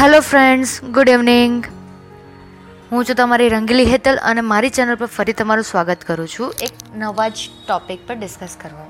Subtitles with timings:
[0.00, 1.64] Hello friends good evening
[2.90, 6.54] હું છું તમારી રંગીલી હેતલ અને મારી ચેનલ પર ફરી તમારું સ્વાગત કરું છું.
[6.62, 7.34] એક નવા જ
[7.68, 8.86] ટૉપિક પર ડિસ્કસ કરવા.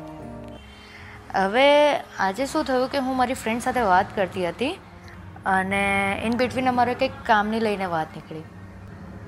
[1.34, 4.72] હવે આજે શું થયું કે હું મારી ફ્રેન્ડ સાથે વાત કરતી હતી
[5.46, 8.40] અને ઇન બિટવીન અમારે કંઈક કામની લઈને વાત નીકળી.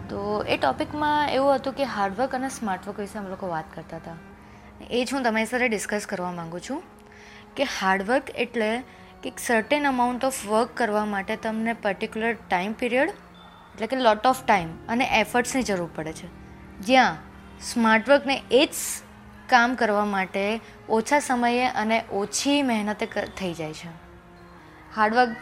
[0.09, 4.17] તો એ ટૉપિકમાં એવું હતું કે હાર્ડવર્ક અને સ્માર્ટવર્ક વિશે અમે લોકો વાત કરતા હતા.
[4.91, 6.83] એ જ હું તમારી સાથે ડિસ્કસ કરવા માગું છું
[7.57, 8.83] કે હાર્ડવર્ક એટલે
[9.23, 13.09] કે સર્ટેન અમાઉન્ટ ઓફ વર્ક કરવા માટે તમને પર્ટિક્યુલર ટાઈમ પીરિયડ
[13.75, 16.29] એટલે કે લોટ ઓફ ટાઈમ અને એફર્ટ્સની જરૂર પડે છે.
[16.81, 17.17] જ્યાં
[17.61, 18.77] સ્માર્ટ વર્કને એ જ
[19.49, 23.07] કામ કરવા માટે ઓછા સમયે અને ઓછી મહેનતે
[23.39, 23.89] થઈ જાય છે.
[24.97, 25.37] Hard work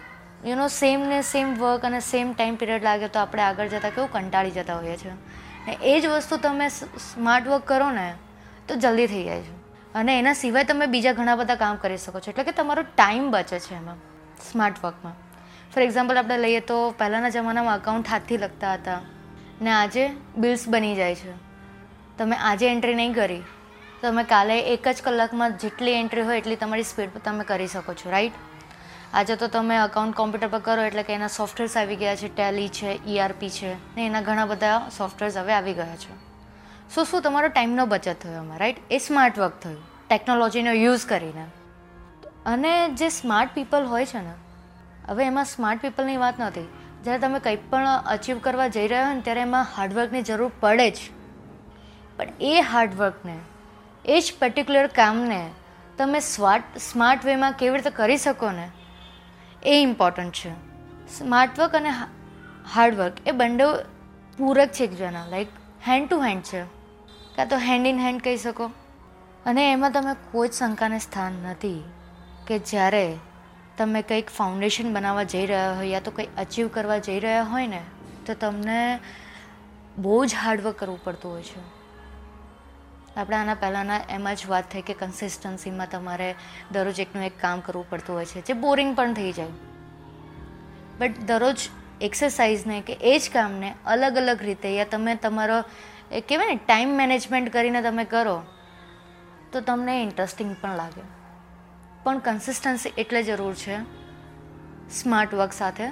[0.46, 3.90] you know same ને સેમ વર્ક અને સેમ ટાઈમ પીરિયડ લાગે તો આપણે આગળ જતાં
[3.90, 5.12] કેવું કંટાળી જતા હોઈએ છીએ
[5.66, 8.14] ને એ જ વસ્તુ તમે સ્માર્ટ વર્ક કરો ને,
[8.68, 9.57] તો જલ્દી થઈ જાય છે.
[9.94, 12.30] અને એના સિવાય તમે બીજા ઘણા બધા કામ કરી શકો છો.
[12.30, 13.98] એટલે કે તમારો ટાઈમ બચે છે એમાં,
[14.50, 15.16] સ્માર્ટ વર્કમાં.
[15.72, 19.00] ફોર એક્ઝામ્પલ આપણે લઈએ તો પહેલાંના જમાનામાં અકાઉન્ટ હાથથી લખતા હતા
[19.60, 20.04] ને આજે
[20.36, 21.32] બિલ્સ બની જાય છે.
[22.18, 23.42] તમે આજે એન્ટ્રી નહીં કરી
[24.02, 27.94] તમે કાલે એક જ કલાકમાં જેટલી એન્ટ્રી હોય એટલી તમારી સ્પીડ પર તમે કરી શકો
[27.94, 28.36] છો રાઈટ
[29.14, 32.68] આજે તો તમે અકાઉન્ટ કોમ્પ્યુટર પર કરો એટલે કે એના સોફ્ટવેર્સ આવી ગયા છે ટેલી
[32.68, 36.27] છે ઈઆરપી છે ને એના ઘણા બધા સોફ્ટવેર્સ હવે આવી ગયા છે.
[36.94, 41.44] શું શું તમારો ટાઈમનો બચત થયો એમાં રાઈટ એ સ્માર્ટ વર્ક થયું ટેકનોલોજીનો યુઝ કરીને.
[42.46, 44.32] અને જે સ્માર્ટ પીપલ હોય છે ને,
[45.08, 46.68] હવે એમાં સ્માર્ટ પીપલની વાત નથી.
[47.04, 50.90] જ્યારે તમે કંઈ પણ અચીવ કરવા જઈ રહ્યા હોય ને, ત્યારે એમાં હાર્ડવર્કની જરૂર પડે
[50.90, 50.96] જ.
[52.16, 53.38] પણ એ હાર્ડવર્કને
[54.04, 55.50] એ જ પર્ટિક્યુલર કામને
[55.98, 58.70] તમે સ્માર્ટ સ્માર્ટ વેમાં કેવી રીતે કરી શકો ને,
[59.62, 60.52] એ ઇમ્પોર્ટન્ટ છે.
[61.18, 61.90] સ્માર્ટ વર્ક અને
[62.74, 63.64] હાર્ડવર્ક એ બંને
[64.38, 65.48] પૂરક છે એકબીજાના લાઈક
[65.88, 66.77] હેન્ડ ટુ હેન્ડ છે.
[67.38, 68.66] કાં તો હેન્ડ ઇન હેન્ડ કહી શકો.
[69.46, 71.84] અને એમાં તમે કોઈ જ શંકાને સ્થાન નથી
[72.46, 73.16] કે જ્યારે
[73.78, 77.66] તમે કંઈક ફાઉન્ડેશન બનાવવા જઈ રહ્યા હોય યા તો કંઈ અચીવ કરવા જઈ રહ્યા હોય
[77.66, 77.82] ને,
[78.26, 79.00] તો તમને
[79.98, 81.60] બહુ જ હાર્ડવર્ક કરવું પડતું હોય છે.
[83.16, 86.34] આપણે આના પહેલાંના એમાં જ વાત થઈ કે કન્સિસ્ટન્સીમાં તમારે
[86.72, 89.46] દરરોજ એકનું એક કામ કરવું પડતું હોય છે, જે બોરિંગ પણ થઈ જાય.
[90.98, 91.68] બટ દરરોજ
[92.00, 95.62] એક્સરસાઇઝને કે એ જ કામને અલગ અલગ રીતે યા તમે તમારો
[96.12, 98.42] એ કહેવાય ને ટાઈમ મેનેજમેન્ટ કરીને તમે કરો,
[99.52, 101.02] તો તમને ઇન્ટરેસ્ટિંગ પણ લાગે.
[102.02, 103.82] પણ કન્સિસ્ટન્સી એટલે જરૂર છે
[104.90, 105.88] સ્માર્ટ વર્ક સાથે,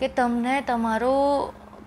[0.00, 1.12] કે તમને તમારો,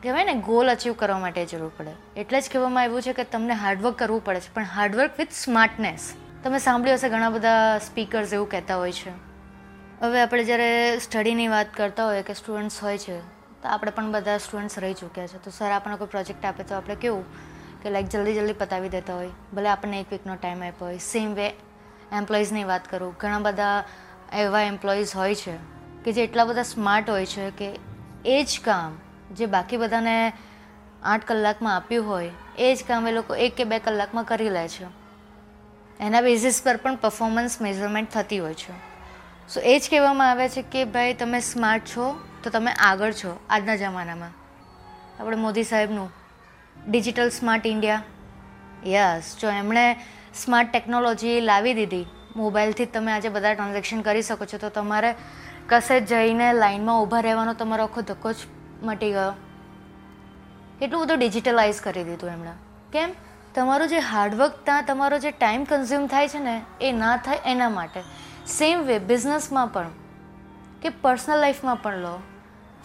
[0.04, 2.20] કહેવાય ને ગોલ અચીવ કરવા માટે જરૂર પડે.
[2.20, 4.54] એટલે જ કહેવામાં આવ્યું છે કે તમને હાર્ડવર્ક કરવું પડે છે.
[4.54, 9.10] પણ હાર્ડવર્ક વિથ સ્માર્ટનેસ તમે સાંભળ્યું હશે, ઘણા બધા સ્પીકર્સ એવું કહેતા હોય છે.
[10.02, 13.20] હવે આપણે જ્યારે સ્ટડીની વાત કરતા હોઈએ કે સ્ટુડન્ટ્સ હોય છે,
[13.62, 15.38] તો આપણે પણ બધા સ્ટુડન્ટ્સ રહી ચૂક્યા છે.
[15.38, 17.55] તો સર આપણને કોઈ પ્રોજેક્ટ આપે તો આપણે કેવું?
[17.86, 19.30] કે લાઈક જલ્દી જલ્દી પતાવી દેતા હોય.
[19.54, 20.98] ભલે આપણને એક વીકનો ટાઈમ આપ્યો હોય.
[20.98, 21.50] સેમ વે
[22.12, 23.16] એમ્પ્લોઈઝની વાત કરું.
[23.20, 23.84] ઘણા બધા
[24.34, 25.58] એવા એમ્પ્લોઈઝ હોય છે
[26.04, 27.80] કે, જે એટલા બધા સ્માર્ટ હોય છે કે,
[28.26, 28.98] એ જ કામ
[29.36, 30.34] જે બાકી બધાને
[31.04, 34.68] આઠ કલાકમાં આપ્યું હોય, એ જ કામ એ લોકો એક કે બે કલાકમાં કરી લે
[34.68, 34.86] છે.
[36.00, 38.74] એના બેઝિસ પર પણ પરફોર્મન્સ મેઝરમેન્ટ થતી હોય છે.
[39.50, 43.40] સો એ જ કહેવામાં આવે છે કે, ભાઈ, તમે સ્માર્ટ છો, તો તમે આગળ છો.
[43.50, 44.30] આજના જમાનામાં.
[45.22, 46.25] આપણે મોદી સાહેબનું
[46.76, 48.04] ડિજિટલ સ્માર્ટ ઇન્ડિયા
[48.86, 49.96] યસ જો એમણે
[50.34, 52.06] સ્માર્ટ ટેકનોલોજી લાવી દીધી,
[52.36, 55.16] મોબાઈલથી તમે આજે બધા ટ્રાન્ઝેક્શન કરી શકો છો, તો તમારે
[55.70, 58.36] કશે જઈને લાઇનમાં ઊભા રહેવાનો તમારો આખો ધક્કો જ
[58.84, 59.32] મટી ગયો.
[60.80, 62.54] કેટલું બધું ડિજિટલાઇઝ કરી દીધું એમણે.
[62.94, 63.14] કેમ?
[63.56, 67.70] તમારું જે હાર્ડવર્ક ત્યાં તમારો જે ટાઈમ કન્ઝ્યુમ થાય છે ને, એ ના થાય એના
[67.70, 68.02] માટે.
[68.48, 69.92] સેમ વે બિઝનેસમાં પણ,
[70.82, 72.20] કે પર્સનલ લાઈફમાં પણ લો.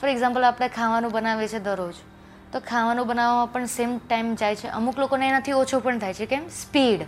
[0.00, 1.94] ફોર એક્ઝામ્પલ આપણે ખાવાનું બનાવીએ છીએ દરરોજ.
[2.52, 4.68] તો ખાવાનું બનાવવામાં પણ સેમ ટાઈમ જાય છે.
[4.68, 6.26] અમુક લોકોને એનાથી ઓછો પણ થાય છે.
[6.26, 6.48] કેમ?
[6.48, 7.00] સ્પીડ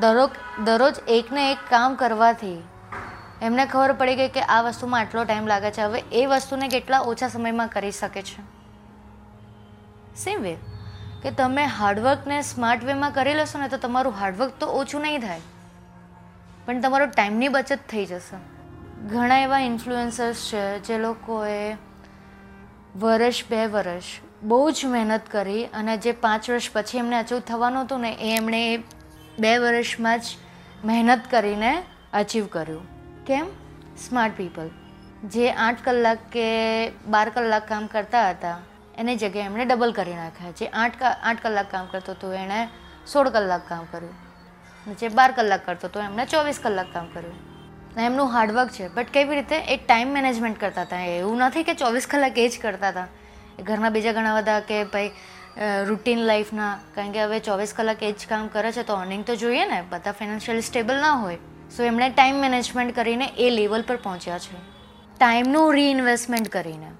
[0.00, 0.30] દરરોજ
[0.64, 2.62] દરરોજ એકને એક કામ કરવાથી
[3.42, 5.80] એમને ખબર પડી ગઈ કે આ વસ્તુમાં આટલો ટાઈમ લાગે છે.
[5.80, 8.42] હવે એ વસ્તુને કેટલા ઓછા સમયમાં કરી શકે છે?
[10.16, 10.56] સેમ વે
[11.22, 15.40] કે તમે હાર્ડવર્કને સ્માર્ટ વેમાં કરી લેશો ને તો તમારું હાર્ડવર્ક તો ઓછું નહીં થાય.
[16.66, 18.36] પણ તમારો ટાઈમની બચત થઈ જશે.
[19.08, 21.74] ઘણા એવા ઇન્ફ્લુએન્સર્સ છે જે લોકોએ
[22.96, 24.02] વર્ષ બે વર્ષ
[24.42, 28.36] બહુ જ મહેનત કરી અને જે પાંચ વર્ષ પછી એમને અચીવ થવાનું હતું ને એ
[28.36, 28.82] એમણે
[29.38, 30.22] બે વર્ષમાં જ
[30.84, 31.82] મહેનત કરીને
[32.12, 32.86] અચીવ કર્યું.
[33.24, 33.46] કેમ?
[34.08, 34.70] સ્માર્ટ પીપલ
[35.24, 38.58] જે આઠ કલાક કે બાર કલાક કામ કરતા હતા,
[38.98, 40.50] એની જગ્યાએ એમણે ડબલ કરી નાખ્યા.
[40.50, 42.68] જે આઠ આઠ કલાક કામ કરતો હતો, એણે
[43.12, 44.14] સોળ કલાક કામ કર્યું.
[44.96, 47.53] જે બાર કલાક કરતો હતો, એમણે ચોવીસ કલાક કામ કર્યું.
[47.98, 48.88] એમનું હાર્ડવર્ક છે.
[48.94, 49.56] બટ કેવી રીતે?
[49.56, 51.00] એ ટાઈમ મેનેજમેન્ટ કરતા હતા.
[51.00, 53.06] એવું નથી કે ચોવીસ કલાક એ જ કરતા હતા.
[53.62, 55.10] ઘરના બીજા ઘણા બધા કે ભાઈ
[55.86, 59.36] રૂટીન લાઈફના કારણ કે હવે ચોવીસ કલાક એ જ કામ કરે છે, તો અર્નિંગ તો
[59.36, 59.82] જોઈએ ને.
[59.90, 61.38] બધા ફાઇનાન્શિયલી સ્ટેબલ ના હોય.
[61.76, 64.56] સો એમણે ટાઈમ મેનેજમેન્ટ કરીને એ લેવલ પર પહોંચ્યા છે.
[65.20, 66.90] ટાઈમનું રીઇન્વેસ્ટમેન્ટ કરીને.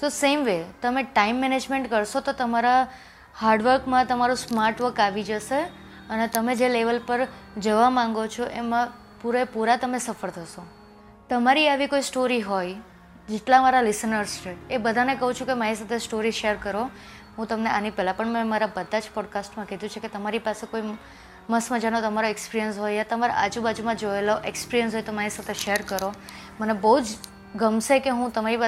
[0.00, 2.88] સો સેમ વે તમે ટાઈમ મેનેજમેન્ટ કરશો તો તમારા
[3.40, 5.60] હાર્ડવર્કમાં તમારું સ્માર્ટ વર્ક આવી જશે.
[6.10, 7.26] અને તમે જે લેવલ પર
[7.58, 8.88] જવા માંગો છો, એમાં
[9.26, 10.62] પૂરેપૂરા તમે સફળ થશો.
[11.30, 12.74] તમારી આવી કોઈ સ્ટોરી હોય,
[13.28, 16.90] જેટલા મારા લિસનર્સ છે, એ બધાને કહું છું કે મારી સાથે સ્ટોરી શેર કરો.
[17.38, 20.66] હું તમને આની પહેલાં પણ મેં મારા બધા જ પોડકાસ્ટમાં કીધું છે કે તમારી પાસે
[20.66, 20.82] કોઈ
[21.50, 25.82] મસ્ત મજાનો તમારો એક્સપિરિયન્સ હોય યા તમારા આજુબાજુમાં જોયેલો એક્સપિરિયન્સ હોય તો મારી સાથે શેર
[25.82, 26.14] કરો.
[26.60, 27.06] મને બહુ જ
[27.56, 28.58] ગમશે કે હું તમારી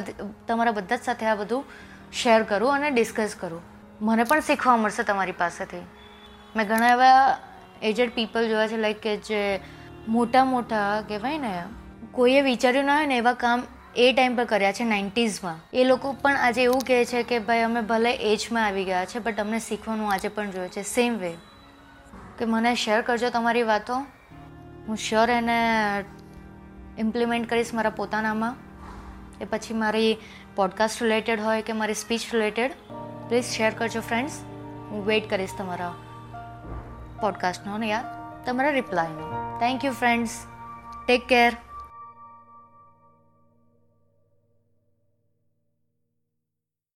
[0.49, 1.65] તમારા બધા જ સાથે આ બધું
[2.13, 3.63] શેર કરું અને ડિસ્કસ કરું.
[4.01, 5.83] મને પણ શીખવા મળશે તમારી પાસેથી.
[6.57, 7.39] મેં ઘણા એવા
[7.83, 9.61] એજડ પીપલ જોયા છે લાઈક કે જે
[10.09, 11.63] મોટા મોટા કહેવાય ને,
[12.13, 13.63] કોઈએ વિચાર્યું ના હોય ને એવા કામ
[13.97, 15.57] એ ટાઈમ પર કર્યા છે નાઇન્ટીઝમાં.
[15.75, 19.19] એ લોકો પણ આજે એવું કહે છે કે ભાઈ અમે ભલે એજમાં આવી ગયા છે,
[19.19, 21.33] બટ અમને શીખવાનું આજે પણ જોયું છે સેમ વે
[22.39, 23.95] કે મને શેર કરજો તમારી વાતો.
[24.89, 26.05] હું શ્યોર એને
[26.99, 28.57] ઇમ્પ્લિમેન્ટ કરીશ મારા પોતાનામાં.
[29.41, 30.17] એ પછી મારી
[30.55, 32.73] પોડકાસ્ટ રિલેટેડ હોય કે મારી સ્પીચ રિલેટેડ
[33.29, 34.33] પ્લીઝ શેર કરજો ફ્રેન્ડ્સ
[34.91, 35.95] હું વેઇટ કરીશ તમારા
[37.21, 38.03] પોડકાસ્ટનો ને યા
[38.47, 40.35] તમારા રિપ્લાયનો thank you friends
[41.05, 41.57] take care